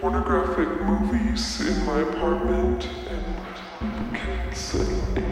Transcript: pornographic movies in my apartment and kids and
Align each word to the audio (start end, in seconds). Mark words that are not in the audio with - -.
pornographic 0.00 0.68
movies 0.82 1.60
in 1.60 1.84
my 1.84 1.98
apartment 2.00 2.88
and 3.10 4.14
kids 4.14 4.74
and 4.74 5.27